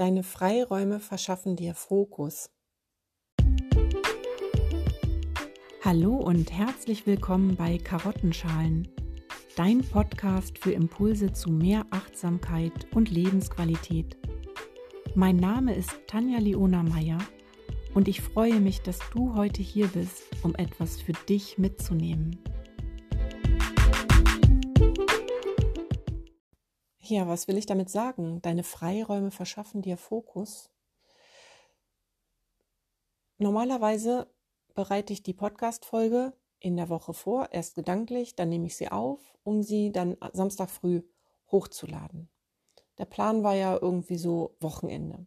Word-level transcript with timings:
Deine 0.00 0.22
Freiräume 0.22 0.98
verschaffen 0.98 1.56
dir 1.56 1.74
Fokus. 1.74 2.48
Hallo 5.84 6.16
und 6.16 6.50
herzlich 6.50 7.06
willkommen 7.06 7.54
bei 7.54 7.76
Karottenschalen, 7.76 8.88
dein 9.56 9.82
Podcast 9.82 10.56
für 10.56 10.72
Impulse 10.72 11.34
zu 11.34 11.50
mehr 11.50 11.84
Achtsamkeit 11.90 12.72
und 12.94 13.10
Lebensqualität. 13.10 14.16
Mein 15.14 15.36
Name 15.36 15.74
ist 15.74 15.90
Tanja 16.06 16.38
Leona 16.38 16.82
Meyer 16.82 17.18
und 17.92 18.08
ich 18.08 18.22
freue 18.22 18.58
mich, 18.58 18.80
dass 18.80 19.00
du 19.12 19.34
heute 19.34 19.60
hier 19.60 19.88
bist, 19.88 20.22
um 20.42 20.54
etwas 20.54 20.98
für 20.98 21.12
dich 21.28 21.58
mitzunehmen. 21.58 22.38
Ja, 27.10 27.26
was 27.26 27.48
will 27.48 27.58
ich 27.58 27.66
damit 27.66 27.90
sagen? 27.90 28.40
Deine 28.40 28.62
Freiräume 28.62 29.32
verschaffen 29.32 29.82
dir 29.82 29.96
Fokus. 29.96 30.70
Normalerweise 33.36 34.28
bereite 34.74 35.12
ich 35.12 35.24
die 35.24 35.34
Podcast-Folge 35.34 36.32
in 36.60 36.76
der 36.76 36.88
Woche 36.88 37.12
vor, 37.12 37.48
erst 37.50 37.74
gedanklich, 37.74 38.36
dann 38.36 38.48
nehme 38.48 38.68
ich 38.68 38.76
sie 38.76 38.90
auf, 38.90 39.18
um 39.42 39.64
sie 39.64 39.90
dann 39.90 40.16
Samstag 40.32 40.70
früh 40.70 41.02
hochzuladen. 41.50 42.28
Der 42.98 43.06
Plan 43.06 43.42
war 43.42 43.56
ja 43.56 43.76
irgendwie 43.76 44.18
so 44.18 44.54
Wochenende. 44.60 45.26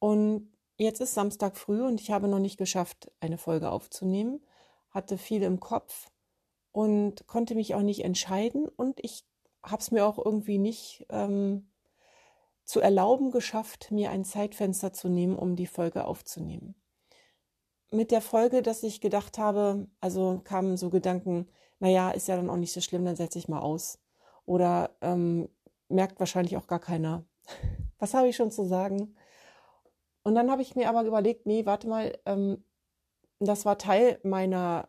Und 0.00 0.50
jetzt 0.76 1.00
ist 1.00 1.14
Samstag 1.14 1.56
früh 1.56 1.82
und 1.84 2.00
ich 2.00 2.10
habe 2.10 2.26
noch 2.26 2.40
nicht 2.40 2.56
geschafft, 2.56 3.12
eine 3.20 3.38
Folge 3.38 3.70
aufzunehmen, 3.70 4.44
hatte 4.90 5.18
viel 5.18 5.44
im 5.44 5.60
Kopf 5.60 6.10
und 6.72 7.28
konnte 7.28 7.54
mich 7.54 7.76
auch 7.76 7.82
nicht 7.82 8.02
entscheiden 8.02 8.66
und 8.66 8.98
ich 9.04 9.27
habe 9.62 9.80
es 9.80 9.90
mir 9.90 10.06
auch 10.06 10.18
irgendwie 10.24 10.58
nicht 10.58 11.06
ähm, 11.10 11.70
zu 12.64 12.80
erlauben 12.80 13.30
geschafft, 13.30 13.90
mir 13.90 14.10
ein 14.10 14.24
Zeitfenster 14.24 14.92
zu 14.92 15.08
nehmen, 15.08 15.36
um 15.36 15.56
die 15.56 15.66
Folge 15.66 16.04
aufzunehmen. 16.04 16.74
Mit 17.90 18.10
der 18.10 18.20
Folge, 18.20 18.60
dass 18.62 18.82
ich 18.82 19.00
gedacht 19.00 19.38
habe, 19.38 19.86
also 20.00 20.42
kamen 20.44 20.76
so 20.76 20.90
Gedanken, 20.90 21.48
naja, 21.78 22.10
ist 22.10 22.28
ja 22.28 22.36
dann 22.36 22.50
auch 22.50 22.56
nicht 22.56 22.72
so 22.72 22.80
schlimm, 22.80 23.04
dann 23.04 23.16
setze 23.16 23.38
ich 23.38 23.48
mal 23.48 23.60
aus. 23.60 23.98
Oder 24.44 24.90
ähm, 25.00 25.48
merkt 25.88 26.20
wahrscheinlich 26.20 26.56
auch 26.56 26.66
gar 26.66 26.80
keiner. 26.80 27.24
Was 27.98 28.14
habe 28.14 28.28
ich 28.28 28.36
schon 28.36 28.50
zu 28.50 28.64
sagen? 28.66 29.16
Und 30.22 30.34
dann 30.34 30.50
habe 30.50 30.62
ich 30.62 30.76
mir 30.76 30.90
aber 30.90 31.04
überlegt, 31.04 31.46
nee, 31.46 31.64
warte 31.64 31.88
mal, 31.88 32.18
ähm, 32.26 32.62
das 33.38 33.64
war 33.64 33.78
Teil 33.78 34.20
meiner 34.22 34.88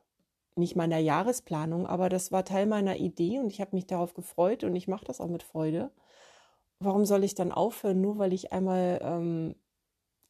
nicht 0.60 0.76
meiner 0.76 1.00
Jahresplanung, 1.00 1.88
aber 1.88 2.10
das 2.10 2.32
war 2.32 2.46
Teil 2.46 2.66
meiner 2.66 2.98
Idee 2.98 3.40
und 3.40 3.48
ich 3.48 3.62
habe 3.62 3.76
mich 3.76 3.88
darauf 3.88 4.14
gefreut 4.14 4.64
und 4.64 4.76
ich 4.76 4.88
mache 4.88 5.06
das 5.06 5.22
auch 5.22 5.28
mit 5.28 5.44
Freude. 5.44 5.92
Warum 6.80 7.06
soll 7.06 7.24
ich 7.24 7.36
dann 7.36 7.52
aufhören, 7.52 8.02
nur 8.02 8.18
weil 8.20 8.34
ich 8.34 8.54
einmal 8.54 9.00
ähm, 9.02 9.56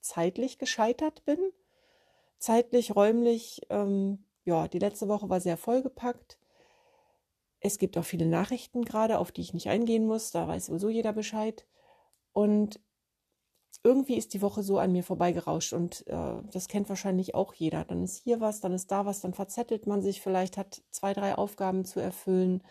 zeitlich 0.02 0.58
gescheitert 0.58 1.24
bin? 1.26 1.40
Zeitlich, 2.40 2.96
räumlich, 2.96 3.62
ähm, 3.70 4.24
ja, 4.46 4.68
die 4.68 4.80
letzte 4.80 5.08
Woche 5.08 5.30
war 5.30 5.42
sehr 5.42 5.58
vollgepackt. 5.58 6.40
Es 7.60 7.78
gibt 7.78 7.98
auch 7.98 8.06
viele 8.06 8.26
Nachrichten 8.26 8.86
gerade, 8.86 9.20
auf 9.20 9.32
die 9.32 9.42
ich 9.42 9.54
nicht 9.54 9.68
eingehen 9.68 10.08
muss, 10.08 10.32
da 10.32 10.48
weiß 10.48 10.68
sowieso 10.68 10.90
jeder 10.90 11.14
Bescheid. 11.14 11.68
Und 12.32 12.80
irgendwie 13.84 14.18
ist 14.18 14.34
die 14.34 14.42
Woche 14.42 14.64
so 14.64 14.78
an 14.80 14.92
mir 14.92 15.04
vorbeigerauscht 15.04 15.74
und 15.74 16.06
äh, 16.08 16.42
das 16.52 16.68
kennt 16.68 16.90
wahrscheinlich 16.90 17.36
auch 17.36 17.54
jeder. 17.54 17.86
Dann 17.86 18.04
ist 18.04 18.18
hier 18.24 18.42
was, 18.42 18.60
dann 18.60 18.74
ist 18.74 18.92
da 18.92 19.06
was, 19.06 19.22
dann 19.22 19.34
verzettelt 19.34 19.88
man 19.88 20.02
sich 20.02 20.22
vielleicht, 20.22 20.58
hat 20.58 20.82
zwei, 20.92 21.14
drei 21.14 21.36
Aufgaben 21.36 21.86
zu 21.86 22.00
erfüllen, 22.00 22.64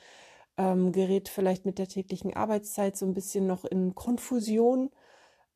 ähm, 0.58 0.92
gerät 0.92 1.28
vielleicht 1.28 1.64
mit 1.66 1.78
der 1.78 1.88
täglichen 1.88 2.34
Arbeitszeit 2.34 2.96
so 2.96 3.06
ein 3.06 3.14
bisschen 3.14 3.46
noch 3.46 3.64
in 3.64 3.94
Konfusion, 3.94 4.90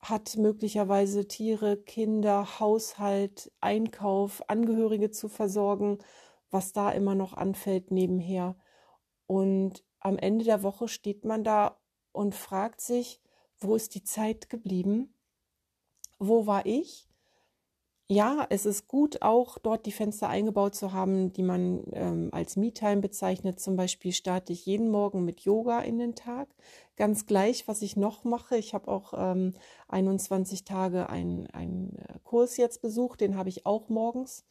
hat 0.00 0.36
möglicherweise 0.36 1.28
Tiere, 1.28 1.76
Kinder, 1.76 2.60
Haushalt, 2.60 3.52
Einkauf, 3.60 4.42
Angehörige 4.48 5.10
zu 5.10 5.28
versorgen, 5.28 5.98
was 6.50 6.72
da 6.72 6.90
immer 6.90 7.14
noch 7.14 7.34
anfällt 7.34 7.90
nebenher. 7.90 8.56
Und 9.26 9.84
am 10.00 10.18
Ende 10.18 10.44
der 10.44 10.62
Woche 10.62 10.88
steht 10.88 11.24
man 11.24 11.44
da 11.44 11.78
und 12.12 12.34
fragt 12.34 12.80
sich, 12.80 13.20
wo 13.58 13.76
ist 13.76 13.94
die 13.94 14.02
Zeit 14.02 14.50
geblieben? 14.50 15.14
Wo 16.28 16.46
war 16.46 16.66
ich? 16.66 17.08
Ja, 18.08 18.46
es 18.50 18.66
ist 18.66 18.88
gut, 18.88 19.22
auch 19.22 19.58
dort 19.58 19.86
die 19.86 19.92
Fenster 19.92 20.28
eingebaut 20.28 20.74
zu 20.74 20.92
haben, 20.92 21.32
die 21.32 21.42
man 21.42 21.82
ähm, 21.92 22.28
als 22.32 22.56
Me-Time 22.56 23.00
bezeichnet. 23.00 23.58
Zum 23.58 23.74
Beispiel 23.76 24.12
starte 24.12 24.52
ich 24.52 24.66
jeden 24.66 24.90
Morgen 24.90 25.24
mit 25.24 25.40
Yoga 25.40 25.80
in 25.80 25.98
den 25.98 26.14
Tag. 26.14 26.48
Ganz 26.96 27.24
gleich, 27.26 27.66
was 27.68 27.80
ich 27.80 27.96
noch 27.96 28.24
mache. 28.24 28.58
Ich 28.58 28.74
habe 28.74 28.88
auch 28.88 29.14
ähm, 29.16 29.54
21 29.88 30.64
Tage 30.64 31.08
einen, 31.08 31.46
äh, 31.46 32.18
Kurs 32.22 32.58
jetzt 32.58 32.82
besucht, 32.82 33.22
den 33.22 33.36
habe 33.36 33.48
ich 33.48 33.64
auch 33.64 33.88
morgens 33.88 34.44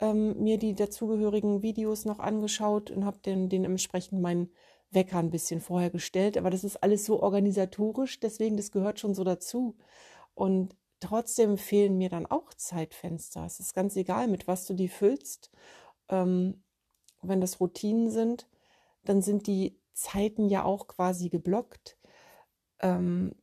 ähm, 0.00 0.42
mir 0.42 0.58
die 0.58 0.74
dazugehörigen 0.74 1.62
Videos 1.62 2.04
noch 2.04 2.18
angeschaut 2.18 2.90
und 2.90 3.06
habe 3.06 3.18
den, 3.24 3.48
den 3.48 3.64
entsprechend 3.64 4.20
meinen 4.20 4.50
Wecker 4.90 5.18
ein 5.18 5.30
bisschen 5.30 5.62
vorher 5.62 5.90
gestellt. 5.90 6.36
Aber 6.36 6.50
das 6.50 6.64
ist 6.64 6.82
alles 6.82 7.06
so 7.06 7.22
organisatorisch, 7.22 8.20
deswegen 8.20 8.58
das 8.58 8.70
gehört 8.70 9.00
schon 9.00 9.14
so 9.14 9.24
dazu. 9.24 9.76
Und 10.34 10.76
trotzdem 11.02 11.58
fehlen 11.58 11.98
mir 11.98 12.08
dann 12.08 12.26
auch 12.26 12.54
Zeitfenster. 12.54 13.44
Es 13.44 13.60
ist 13.60 13.74
ganz 13.74 13.96
egal, 13.96 14.28
mit 14.28 14.46
was 14.46 14.66
du 14.66 14.74
die 14.74 14.88
füllst. 14.88 15.50
Ähm, 16.08 16.62
wenn 17.22 17.40
das 17.40 17.60
Routinen 17.60 18.10
sind, 18.10 18.48
dann 19.04 19.22
sind 19.22 19.46
die 19.46 19.78
Zeiten 19.92 20.48
ja 20.48 20.64
auch 20.64 20.86
quasi 20.86 21.28
geblockt. 21.28 21.98
Ähm, 22.80 23.34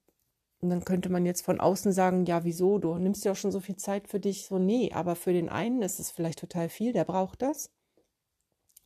und 0.62 0.70
dann 0.70 0.84
könnte 0.84 1.10
man 1.10 1.26
jetzt 1.26 1.46
von 1.46 1.60
außen 1.60 1.94
sagen, 1.94 2.26
ja, 2.26 2.44
wieso? 2.44 2.80
Du 2.80 2.96
nimmst 2.96 3.24
ja 3.24 3.32
auch 3.32 3.38
schon 3.38 3.52
so 3.52 3.62
viel 3.62 3.78
Zeit 3.78 4.08
für 4.10 4.20
dich. 4.20 4.46
So, 4.46 4.60
nee, 4.60 4.92
aber 4.94 5.16
für 5.16 5.32
den 5.32 5.50
einen 5.50 5.82
ist 5.82 6.00
es 6.00 6.12
vielleicht 6.12 6.40
total 6.40 6.68
viel, 6.70 6.92
der 6.92 7.06
braucht 7.06 7.42
das. 7.42 7.72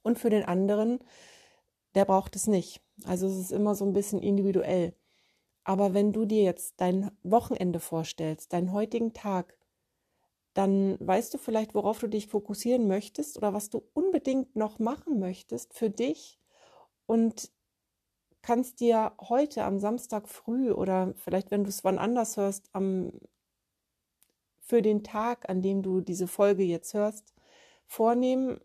Und 0.03 0.19
für 0.19 0.29
den 0.29 0.43
anderen, 0.43 0.99
der 1.95 2.05
braucht 2.05 2.35
es 2.35 2.47
nicht. 2.47 2.81
Also 3.05 3.27
es 3.27 3.37
ist 3.37 3.51
immer 3.51 3.73
so 3.73 3.85
ein 3.85 3.93
bisschen 3.93 4.21
individuell. 4.21 4.93
Aber 5.63 5.93
wenn 5.93 6.11
du 6.11 6.25
dir 6.25 6.43
jetzt 6.43 6.75
dein 6.77 7.11
Wochenende 7.23 7.79
vorstellst, 7.79 8.53
deinen 8.53 8.73
heutigen 8.73 9.13
Tag, 9.13 9.57
dann 10.53 10.97
weißt 10.99 11.33
du 11.33 11.37
vielleicht, 11.37 11.73
worauf 11.73 11.99
du 11.99 12.07
dich 12.07 12.27
fokussieren 12.27 12.87
möchtest 12.87 13.37
oder 13.37 13.53
was 13.53 13.69
du 13.69 13.83
unbedingt 13.93 14.55
noch 14.55 14.77
machen 14.77 15.19
möchtest 15.19 15.73
für 15.73 15.89
dich 15.89 16.39
und 17.05 17.51
kannst 18.41 18.81
dir 18.81 19.13
heute 19.21 19.63
am 19.63 19.79
Samstag 19.79 20.27
früh 20.27 20.71
oder 20.71 21.13
vielleicht, 21.15 21.49
wenn 21.49 21.63
du 21.63 21.69
es 21.69 21.83
wann 21.83 21.97
anders 21.97 22.37
hörst, 22.37 22.69
am, 22.73 23.11
für 24.59 24.81
den 24.81 25.03
Tag, 25.03 25.49
an 25.49 25.61
dem 25.61 25.81
du 25.81 26.01
diese 26.01 26.27
Folge 26.27 26.63
jetzt 26.63 26.93
hörst, 26.93 27.33
vornehmen, 27.87 28.59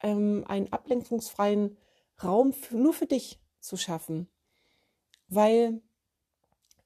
ähm, 0.00 0.44
einen 0.46 0.72
ablenkungsfreien 0.72 1.76
Raum 2.22 2.52
für, 2.52 2.76
nur 2.76 2.92
für 2.92 3.06
dich 3.06 3.40
zu 3.60 3.76
schaffen. 3.76 4.28
Weil 5.28 5.82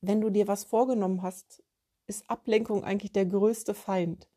wenn 0.02 0.20
du 0.20 0.30
dir 0.30 0.48
was 0.48 0.64
vorgenommen 0.64 1.22
hast, 1.22 1.62
ist 2.06 2.28
Ablenkung 2.28 2.84
eigentlich 2.84 3.12
der 3.12 3.24
größte 3.24 3.72
Feind. 3.72 4.28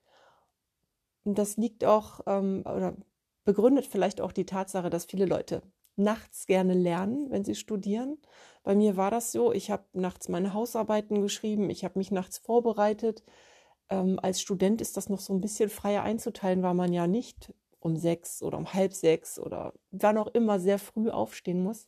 Und 1.23 1.37
das 1.37 1.57
liegt 1.57 1.83
auch 1.83 2.21
ähm, 2.27 2.61
oder 2.65 2.95
begründet 3.43 3.85
vielleicht 3.87 4.21
auch 4.21 4.31
die 4.31 4.45
Tatsache, 4.45 4.89
dass 4.89 5.05
viele 5.05 5.25
Leute 5.25 5.61
nachts 5.95 6.45
gerne 6.45 6.73
lernen, 6.73 7.31
wenn 7.31 7.43
sie 7.43 7.55
studieren. 7.55 8.17
Bei 8.63 8.75
mir 8.75 8.97
war 8.97 9.11
das 9.11 9.31
so, 9.31 9.51
ich 9.51 9.71
habe 9.71 9.85
nachts 9.93 10.29
meine 10.29 10.53
Hausarbeiten 10.53 11.21
geschrieben, 11.21 11.69
ich 11.69 11.83
habe 11.83 11.97
mich 11.97 12.11
nachts 12.11 12.37
vorbereitet. 12.37 13.23
Ähm, 13.89 14.19
als 14.21 14.41
Student 14.41 14.81
ist 14.81 14.97
das 14.97 15.09
noch 15.09 15.19
so 15.19 15.33
ein 15.33 15.41
bisschen 15.41 15.69
freier 15.69 16.03
einzuteilen, 16.03 16.63
weil 16.63 16.73
man 16.73 16.93
ja 16.93 17.07
nicht 17.07 17.53
um 17.79 17.97
sechs 17.97 18.41
oder 18.41 18.57
um 18.57 18.73
halb 18.73 18.93
sechs 18.93 19.39
oder 19.39 19.73
wann 19.91 20.17
auch 20.17 20.27
immer 20.27 20.59
sehr 20.59 20.79
früh 20.79 21.09
aufstehen 21.09 21.63
muss. 21.63 21.87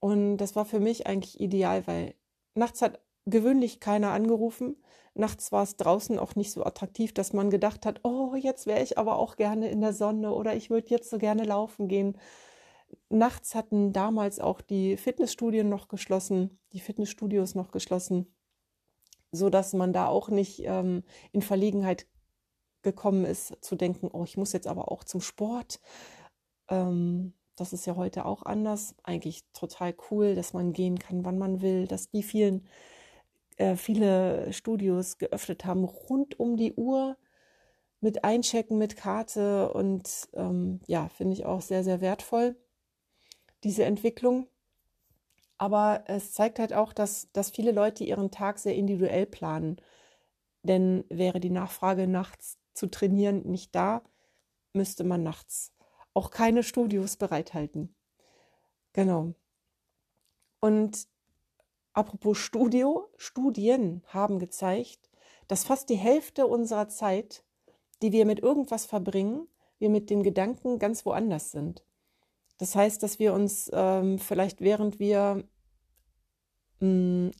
Und 0.00 0.38
das 0.38 0.56
war 0.56 0.64
für 0.64 0.80
mich 0.80 1.06
eigentlich 1.06 1.40
ideal, 1.40 1.86
weil 1.86 2.14
Nachts 2.54 2.82
hat 2.82 3.00
gewöhnlich 3.26 3.80
keiner 3.80 4.12
angerufen. 4.12 4.76
Nachts 5.14 5.52
war 5.52 5.62
es 5.62 5.76
draußen 5.76 6.18
auch 6.18 6.34
nicht 6.34 6.52
so 6.52 6.64
attraktiv, 6.64 7.14
dass 7.14 7.32
man 7.32 7.50
gedacht 7.50 7.86
hat, 7.86 8.00
oh, 8.02 8.34
jetzt 8.34 8.66
wäre 8.66 8.82
ich 8.82 8.98
aber 8.98 9.16
auch 9.16 9.36
gerne 9.36 9.70
in 9.70 9.80
der 9.80 9.92
Sonne 9.92 10.32
oder 10.32 10.54
ich 10.54 10.70
würde 10.70 10.88
jetzt 10.88 11.10
so 11.10 11.18
gerne 11.18 11.44
laufen 11.44 11.88
gehen. 11.88 12.18
Nachts 13.08 13.54
hatten 13.54 13.92
damals 13.92 14.40
auch 14.40 14.60
die 14.60 14.96
Fitnessstudien 14.96 15.68
noch 15.68 15.88
geschlossen, 15.88 16.58
die 16.72 16.80
Fitnessstudios 16.80 17.54
noch 17.54 17.70
geschlossen, 17.70 18.34
so 19.32 19.50
dass 19.50 19.72
man 19.72 19.92
da 19.92 20.06
auch 20.08 20.28
nicht 20.28 20.62
ähm, 20.64 21.04
in 21.32 21.42
Verlegenheit 21.42 22.06
gekommen 22.82 23.24
ist, 23.24 23.64
zu 23.64 23.76
denken, 23.76 24.10
oh, 24.12 24.24
ich 24.24 24.36
muss 24.36 24.52
jetzt 24.52 24.66
aber 24.66 24.90
auch 24.92 25.04
zum 25.04 25.20
Sport. 25.20 25.80
Ähm, 26.68 27.34
das 27.56 27.72
ist 27.72 27.86
ja 27.86 27.96
heute 27.96 28.24
auch 28.24 28.42
anders. 28.44 28.94
Eigentlich 29.02 29.44
total 29.52 29.94
cool, 30.10 30.34
dass 30.34 30.52
man 30.52 30.72
gehen 30.72 30.98
kann, 30.98 31.24
wann 31.24 31.38
man 31.38 31.62
will, 31.62 31.86
dass 31.86 32.10
die 32.10 32.22
vielen, 32.22 32.66
äh, 33.56 33.76
viele 33.76 34.52
Studios 34.52 35.18
geöffnet 35.18 35.64
haben, 35.64 35.84
rund 35.84 36.38
um 36.40 36.56
die 36.56 36.74
Uhr 36.74 37.16
mit 38.00 38.24
Einchecken, 38.24 38.78
mit 38.78 38.96
Karte 38.96 39.72
und 39.72 40.28
ähm, 40.34 40.80
ja, 40.86 41.08
finde 41.08 41.34
ich 41.34 41.46
auch 41.46 41.62
sehr, 41.62 41.84
sehr 41.84 42.00
wertvoll, 42.00 42.56
diese 43.64 43.84
Entwicklung. 43.84 44.48
Aber 45.56 46.04
es 46.06 46.32
zeigt 46.32 46.58
halt 46.58 46.72
auch, 46.74 46.92
dass, 46.92 47.30
dass 47.32 47.50
viele 47.50 47.72
Leute 47.72 48.04
ihren 48.04 48.30
Tag 48.30 48.58
sehr 48.58 48.74
individuell 48.74 49.26
planen. 49.26 49.76
Denn 50.62 51.04
wäre 51.08 51.40
die 51.40 51.50
Nachfrage 51.50 52.06
nachts 52.08 52.58
zu 52.74 52.88
trainieren 52.88 53.42
nicht 53.44 53.74
da, 53.74 54.02
müsste 54.72 55.04
man 55.04 55.22
nachts 55.22 55.73
auch 56.14 56.30
keine 56.30 56.62
Studios 56.62 57.16
bereithalten. 57.16 57.94
Genau. 58.92 59.34
Und 60.60 61.08
apropos 61.92 62.38
Studio, 62.38 63.08
Studien 63.16 64.02
haben 64.06 64.38
gezeigt, 64.38 65.10
dass 65.48 65.64
fast 65.64 65.90
die 65.90 65.96
Hälfte 65.96 66.46
unserer 66.46 66.88
Zeit, 66.88 67.44
die 68.00 68.12
wir 68.12 68.24
mit 68.24 68.40
irgendwas 68.40 68.86
verbringen, 68.86 69.48
wir 69.78 69.90
mit 69.90 70.08
den 70.08 70.22
Gedanken 70.22 70.78
ganz 70.78 71.04
woanders 71.04 71.50
sind. 71.50 71.84
Das 72.58 72.76
heißt, 72.76 73.02
dass 73.02 73.18
wir 73.18 73.34
uns 73.34 73.70
ähm, 73.74 74.18
vielleicht 74.18 74.60
während 74.60 74.98
wir 75.00 75.44
mh, 76.80 76.86
hm, 76.86 77.30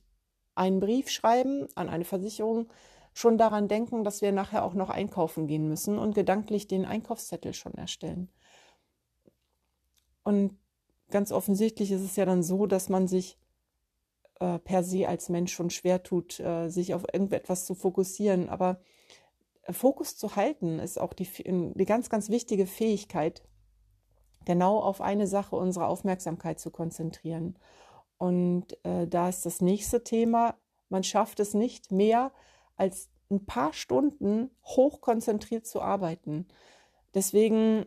einen 0.56 0.81
Brief 0.81 1.11
schreiben 1.11 1.69
an 1.75 1.88
eine 1.88 2.05
Versicherung, 2.05 2.69
schon 3.12 3.38
daran 3.38 3.69
denken, 3.69 4.03
dass 4.05 4.23
wir 4.23 4.32
nachher 4.32 4.65
auch 4.65 4.75
noch 4.75 4.91
einkaufen 4.91 5.47
gehen 5.47 5.69
müssen 5.69 5.99
und 5.99 6.15
gedanklich 6.15 6.67
den 6.67 6.85
Einkaufszettel 6.85 7.55
schon 7.55 7.75
erstellen. 7.75 8.29
Und 10.25 10.59
ganz 11.11 11.31
offensichtlich 11.31 11.93
ist 11.93 12.03
es 12.03 12.17
ja 12.17 12.25
dann 12.25 12.43
so, 12.43 12.67
dass 12.67 12.88
man 12.88 13.06
sich 13.06 13.38
äh, 14.41 14.59
per 14.59 14.82
se 14.82 15.09
als 15.09 15.29
Mensch 15.29 15.53
schon 15.53 15.71
schwer 15.71 16.03
tut, 16.03 16.41
äh, 16.41 16.69
sich 16.69 16.94
auf 16.94 17.05
irgendetwas 17.12 17.67
zu 17.67 17.75
fokussieren. 17.75 18.49
Aber 18.49 18.81
äh, 19.62 19.73
Fokus 19.73 20.17
zu 20.17 20.35
halten 20.37 20.79
ist 20.79 21.00
auch 21.00 21.12
die, 21.12 21.29
die 21.44 21.85
ganz, 21.85 22.11
ganz 22.11 22.31
wichtige 22.31 22.67
Fähigkeit, 22.67 23.43
genau 24.44 24.81
auf 24.81 25.00
eine 25.00 25.26
Sache 25.26 25.56
unsere 25.56 25.87
Aufmerksamkeit 25.87 26.59
zu 26.59 26.71
konzentrieren. 26.71 27.59
Und 28.19 28.76
äh, 28.85 29.06
da 29.06 29.29
ist 29.29 29.47
das 29.47 29.61
nächste 29.61 30.03
Thema, 30.03 30.56
man 30.88 31.03
schafft 31.03 31.41
es 31.41 31.55
nicht 31.55 31.93
mehr 31.93 32.32
als 32.76 33.11
ein 33.31 33.47
paar 33.47 33.73
Stunden 33.73 34.50
hochkonzentriert 34.65 35.67
zu 35.67 35.81
arbeiten. 35.81 36.47
Deswegen, 37.15 37.87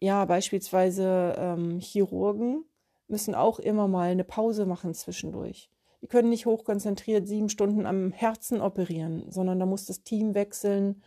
ja, 0.00 0.24
beispielsweise 0.24 1.34
ähm, 1.38 1.78
Chirurgen 1.80 2.64
müssen 3.08 3.34
auch 3.34 3.58
immer 3.58 3.88
mal 3.88 4.10
eine 4.10 4.24
Pause 4.24 4.66
machen 4.66 4.94
zwischendurch. 4.94 5.70
Die 6.02 6.08
können 6.08 6.28
nicht 6.28 6.46
hochkonzentriert 6.46 7.26
sieben 7.26 7.48
Stunden 7.48 7.86
am 7.86 8.12
Herzen 8.12 8.60
operieren, 8.60 9.24
sondern 9.30 9.58
da 9.58 9.66
muss 9.66 9.86
das 9.86 10.02
Team 10.02 10.34
wechseln. 10.34 11.02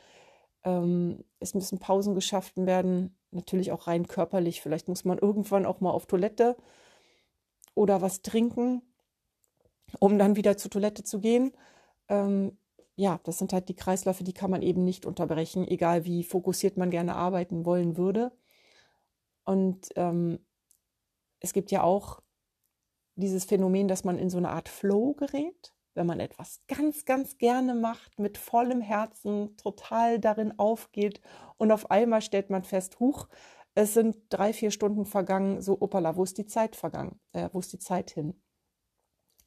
Ähm, 0.64 1.24
es 1.40 1.54
müssen 1.54 1.80
Pausen 1.80 2.16
geschafft 2.16 2.54
werden, 2.58 3.16
natürlich 3.32 3.72
auch 3.72 3.88
rein 3.88 4.08
körperlich. 4.08 4.62
Vielleicht 4.62 4.88
muss 4.88 5.06
man 5.06 5.20
irgendwann 5.20 5.66
auch 5.66 5.82
mal 5.82 5.92
auf 5.92 6.08
Toilette 6.08 6.56
oder 7.76 8.02
was 8.02 8.24
trinken, 8.24 8.82
um 10.00 10.18
dann 10.18 10.36
wieder 10.36 10.58
zur 10.58 10.72
Toilette 10.72 11.04
zu 11.04 11.20
gehen. 11.20 11.52
Ähm, 12.10 12.58
ja, 12.96 13.20
das 13.24 13.38
sind 13.38 13.54
halt 13.54 13.70
die 13.70 13.76
Kreisläufe, 13.76 14.24
die 14.24 14.34
kann 14.34 14.50
man 14.50 14.64
eben 14.64 14.84
nicht 14.84 15.06
unterbrechen, 15.06 15.68
egal 15.68 16.06
wie 16.06 16.24
fokussiert 16.24 16.78
man 16.78 16.90
gerne 16.90 17.16
arbeiten 17.16 17.66
wollen 17.66 17.98
würde. 17.98 18.32
Und 19.48 19.90
ähm, 19.96 20.40
es 21.40 21.54
gibt 21.54 21.72
ja 21.72 21.82
auch 21.82 22.20
dieses 23.16 23.46
Phänomen, 23.46 23.88
dass 23.88 24.04
man 24.04 24.18
in 24.18 24.30
so 24.30 24.38
eine 24.38 24.50
Art 24.50 24.68
Flow 24.68 25.14
gerät, 25.14 25.74
wenn 25.94 26.06
man 26.06 26.20
etwas 26.20 26.62
ganz, 26.68 27.06
ganz 27.06 27.38
gerne 27.38 27.74
macht, 27.74 28.20
mit 28.20 28.38
vollem 28.38 28.82
Herzen 28.82 29.56
total 29.56 30.20
darin 30.20 30.60
aufgeht 30.60 31.22
und 31.56 31.72
auf 31.72 31.90
einmal 31.90 32.22
stellt 32.22 32.50
man 32.50 32.64
fest, 32.64 33.00
huch, 33.00 33.30
es 33.74 33.94
sind 33.94 34.18
drei, 34.30 34.52
vier 34.52 34.70
Stunden 34.70 35.06
vergangen, 35.06 35.62
so 35.62 35.80
opala, 35.80 36.18
wo 36.18 36.24
ist 36.24 36.38
die 36.38 36.46
Zeit 36.46 36.76
vergangen, 36.76 37.20
äh, 37.32 37.48
wo 37.54 37.60
ist 37.60 37.72
die 37.72 37.80
Zeit 37.80 38.12
hin? 38.12 38.42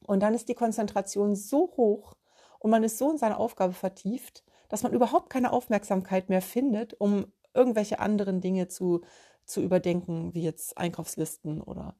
Und 0.07 0.23
dann 0.23 0.33
ist 0.33 0.49
die 0.49 0.55
Konzentration 0.55 1.35
so 1.35 1.73
hoch, 1.77 2.15
und 2.57 2.71
man 2.71 2.83
ist 2.83 2.97
so 2.97 3.11
in 3.11 3.17
seine 3.17 3.37
Aufgabe 3.37 3.73
vertieft, 3.73 4.43
dass 4.67 4.83
man 4.83 4.93
überhaupt 4.93 5.29
keine 5.29 5.51
Aufmerksamkeit 5.51 6.29
mehr 6.29 6.41
findet, 6.41 6.93
um 6.99 7.31
irgendwelche 7.53 7.99
anderen 7.99 8.39
Dinge 8.41 8.67
zu, 8.67 9.01
zu 9.45 9.61
überdenken, 9.61 10.33
wie 10.33 10.43
jetzt 10.43 10.77
Einkaufslisten 10.77 11.61
oder 11.61 11.95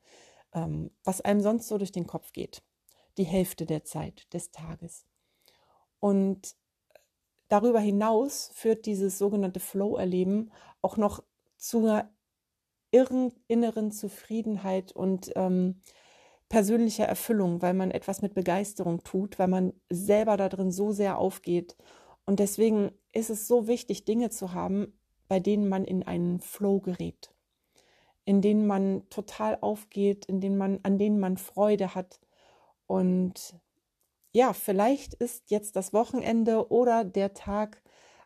ähm, 0.54 0.92
was 1.04 1.22
einem 1.22 1.42
sonst 1.42 1.68
so 1.68 1.78
durch 1.78 1.92
den 1.92 2.08
Kopf 2.08 2.34
geht. 2.34 2.64
Die 3.18 3.24
Hälfte 3.24 3.66
der 3.66 3.84
Zeit 3.84 4.34
des 4.34 4.52
Tages. 4.52 5.06
Und 6.00 6.56
darüber 7.50 7.80
hinaus 7.80 8.52
führt 8.54 8.86
dieses 8.86 9.18
sogenannte 9.18 9.60
Flow-Erleben 9.60 10.52
auch 10.82 10.98
noch 10.98 11.24
zu 11.58 11.80
einer 11.80 12.10
irren, 12.92 13.32
inneren 13.48 13.92
Zufriedenheit 13.92 14.92
und 14.92 15.32
ähm, 15.36 15.82
persönlicher 16.50 17.06
Erfüllung, 17.06 17.62
weil 17.62 17.74
man 17.74 17.92
etwas 17.92 18.22
mit 18.22 18.34
Begeisterung 18.34 19.04
tut, 19.04 19.40
weil 19.40 19.48
man 19.48 19.74
selber 19.90 20.36
da 20.36 20.50
drin 20.50 20.72
so 20.72 20.92
sehr 20.92 21.18
aufgeht. 21.18 21.78
Und 22.26 22.40
deswegen 22.40 22.92
ist 23.14 23.30
es 23.30 23.48
so 23.48 23.68
wichtig, 23.68 24.06
Dinge 24.06 24.30
zu 24.30 24.54
haben, 24.54 25.00
bei 25.31 25.39
denen 25.39 25.69
man 25.69 25.86
in 25.86 26.04
einen 26.04 26.42
Flow 26.42 26.81
gerät, 26.81 27.33
in 28.25 28.42
denen 28.42 28.68
man 28.68 29.07
total 29.07 29.57
aufgeht, 29.62 30.25
in 30.25 30.42
denen 30.42 30.57
man, 30.57 30.81
an 30.83 30.98
denen 30.98 31.22
man 31.22 31.38
Freude 31.38 31.95
hat. 31.95 32.19
Und 32.86 33.56
ja, 34.33 34.51
vielleicht 34.51 35.13
ist 35.13 35.50
jetzt 35.50 35.78
das 35.78 35.94
Wochenende 35.94 36.69
oder 36.69 37.06
der 37.06 37.33
Tag, 37.33 37.81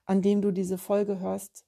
an 0.05 0.23
dem 0.23 0.41
du 0.41 0.49
diese 0.49 0.79
Folge 0.79 1.19
hörst, 1.19 1.67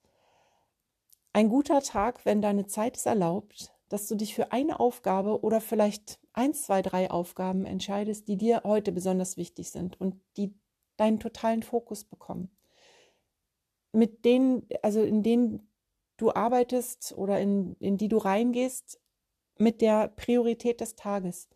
ein 1.33 1.49
guter 1.49 1.83
Tag, 1.83 2.25
wenn 2.25 2.41
deine 2.41 2.65
Zeit 2.65 2.97
es 2.97 3.05
erlaubt, 3.05 3.71
dass 3.89 4.07
du 4.07 4.15
dich 4.15 4.33
für 4.33 4.51
eine 4.51 4.79
Aufgabe 4.79 5.43
oder 5.43 5.61
vielleicht 5.61 6.19
eins, 6.33 6.63
zwei, 6.63 6.81
drei 6.81 7.11
Aufgaben 7.11 7.67
entscheidest, 7.67 8.27
die 8.27 8.37
dir 8.37 8.63
heute 8.63 8.91
besonders 8.91 9.37
wichtig 9.37 9.69
sind 9.69 10.01
und 10.01 10.19
die 10.35 10.55
deinen 10.95 11.19
totalen 11.19 11.61
Fokus 11.61 12.05
bekommen. 12.05 12.56
Mit 13.97 14.25
denen, 14.25 14.67
also 14.81 15.01
in 15.01 15.23
denen 15.23 15.71
du 16.17 16.31
arbeitest 16.33 17.13
oder 17.17 17.39
in, 17.39 17.75
in 17.79 17.97
die 17.97 18.07
du 18.07 18.17
reingehst, 18.17 18.99
mit 19.57 19.81
der 19.81 20.09
Priorität 20.09 20.81
des 20.81 20.95
Tages. 20.95 21.49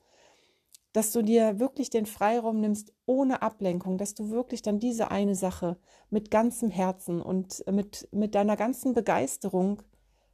Dass 0.93 1.11
du 1.11 1.21
dir 1.21 1.59
wirklich 1.59 1.89
den 1.89 2.05
Freiraum 2.05 2.59
nimmst 2.59 2.93
ohne 3.05 3.41
Ablenkung, 3.41 3.97
dass 3.97 4.13
du 4.13 4.29
wirklich 4.29 4.61
dann 4.61 4.79
diese 4.79 5.11
eine 5.11 5.35
Sache 5.35 5.77
mit 6.09 6.31
ganzem 6.31 6.69
Herzen 6.69 7.21
und 7.21 7.63
mit, 7.71 8.09
mit 8.11 8.35
deiner 8.35 8.57
ganzen 8.57 8.93
Begeisterung 8.93 9.83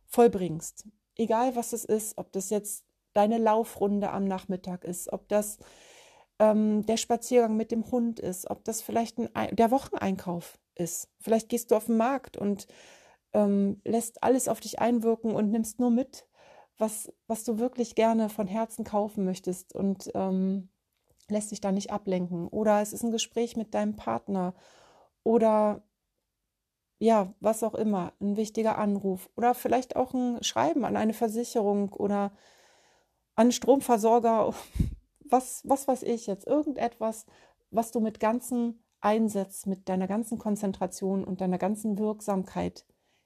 vollbringst 0.08 0.88
egal 1.18 1.56
was 1.56 1.74
es 1.74 1.86
ist, 1.86 2.18
ob 2.18 2.32
das 2.32 2.50
jetzt 2.50 2.86
deine 3.14 3.38
Laufrunde 3.38 4.12
am 4.12 4.26
Nachmittag 4.26 4.84
ist, 4.84 5.12
ob 5.12 5.28
das 5.28 5.58
ähm, 6.40 6.86
der 6.86 6.98
Spaziergang 6.98 7.58
mit 7.58 7.72
dem 7.72 7.90
Hund 7.92 8.20
ist, 8.20 8.50
ob 8.50 8.64
das 8.64 8.82
vielleicht 8.82 9.18
ein, 9.34 9.56
der 9.56 9.72
Wocheneinkauf 9.72 10.60
ist. 10.78 11.10
Vielleicht 11.20 11.50
gehst 11.50 11.72
du 11.72 11.76
auf 11.76 11.86
den 11.86 11.98
Markt 11.98 12.38
und 12.38 12.68
ähm, 13.34 13.82
lässt 13.84 14.24
alles 14.24 14.48
auf 14.48 14.60
dich 14.60 14.80
einwirken 14.80 15.36
und 15.36 15.52
nimmst 15.52 15.80
nur 15.80 15.92
mit, 15.92 16.28
was, 16.78 17.12
was 17.28 17.44
du 17.44 17.60
wirklich 17.60 17.96
gerne 17.96 18.30
von 18.30 18.48
Herzen 18.48 18.84
kaufen 18.84 19.26
möchtest 19.26 19.74
und 19.76 20.12
ähm, 20.16 20.70
lässt 21.30 21.52
dich 21.52 21.62
da 21.62 21.72
nicht 21.72 21.92
ablenken. 21.92 22.48
Oder 22.48 22.82
es 22.82 22.94
ist 22.94 23.04
ein 23.04 23.12
Gespräch 23.12 23.58
mit 23.58 23.74
deinem 23.74 23.96
Partner 23.96 24.54
oder 25.24 25.84
ja, 27.00 27.34
was 27.40 27.64
auch 27.64 27.76
immer, 27.76 28.14
ein 28.20 28.38
wichtiger 28.38 28.78
Anruf 28.78 29.30
oder 29.36 29.54
vielleicht 29.54 29.96
auch 29.96 30.14
ein 30.14 30.42
Schreiben 30.44 30.84
an 30.84 30.98
eine 30.98 31.14
Versicherung 31.14 31.94
oder 31.94 32.32
an 33.36 33.52
Stromversorger, 33.52 34.54
was, 35.20 35.62
was 35.66 35.88
weiß 35.88 36.04
ich 36.04 36.28
jetzt, 36.28 36.48
irgendetwas, 36.48 37.26
was 37.70 37.92
du 37.92 38.00
mit 38.00 38.20
ganzen 38.20 38.84
Einsatz, 39.02 39.66
mit 39.66 39.90
deiner 39.90 40.08
ganzen 40.08 40.38
Konzentration 40.38 41.24
und 41.24 41.42
deiner 41.42 41.58
ganzen 41.58 41.98
Wirksamkeit 41.98 42.86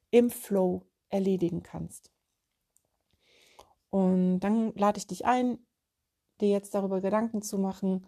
im 0.09 0.29
Flow 0.29 0.85
erledigen 1.09 1.63
kannst. 1.63 2.11
Und 3.89 4.39
dann 4.39 4.73
lade 4.75 4.97
ich 4.97 5.07
dich 5.07 5.25
ein, 5.25 5.59
dir 6.39 6.49
jetzt 6.49 6.73
darüber 6.73 7.01
Gedanken 7.01 7.41
zu 7.41 7.57
machen, 7.57 8.07